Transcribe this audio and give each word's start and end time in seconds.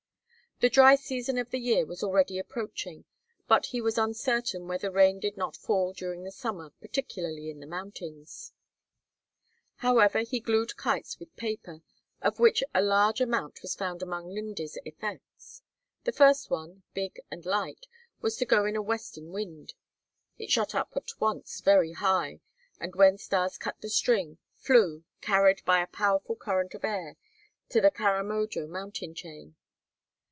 The 0.59 0.69
dry 0.69 0.93
season 0.95 1.39
of 1.39 1.49
the 1.49 1.57
year 1.57 1.87
was 1.87 2.03
already 2.03 2.37
approaching, 2.37 3.05
but 3.47 3.65
he 3.73 3.81
was 3.81 3.97
uncertain 3.97 4.67
whether 4.67 4.91
rain 4.91 5.19
did 5.19 5.35
not 5.35 5.57
fall 5.57 5.91
during 5.91 6.23
the 6.23 6.31
summer 6.31 6.69
particularly 6.79 7.49
in 7.49 7.59
the 7.61 7.65
mountains. 7.65 8.53
However, 9.77 10.19
he 10.19 10.39
glued 10.39 10.77
kites 10.77 11.17
with 11.17 11.35
paper, 11.35 11.81
of 12.21 12.39
which 12.39 12.63
a 12.75 12.81
large 12.83 13.19
amount 13.19 13.63
was 13.63 13.73
found 13.73 14.03
among 14.03 14.27
Linde's 14.27 14.77
effects. 14.85 15.63
The 16.03 16.11
first 16.11 16.51
one, 16.51 16.83
big 16.93 17.19
and 17.31 17.43
light, 17.43 17.87
was 18.21 18.39
let 18.39 18.49
go 18.49 18.65
in 18.67 18.75
a 18.75 18.83
western 18.83 19.31
wind; 19.31 19.73
it 20.37 20.51
shot 20.51 20.75
up 20.75 20.91
at 20.95 21.09
once 21.19 21.59
very 21.61 21.93
high, 21.93 22.39
and 22.79 22.93
when 22.93 23.17
Stas 23.17 23.57
cut 23.57 23.81
the 23.81 23.89
string, 23.89 24.37
flew, 24.57 25.05
carried 25.21 25.65
by 25.65 25.81
a 25.81 25.87
powerful 25.87 26.35
current 26.35 26.75
of 26.75 26.85
air, 26.85 27.15
to 27.69 27.81
the 27.81 27.89
Karamojo 27.89 28.67
mountain 28.67 29.15
chain. 29.15 29.55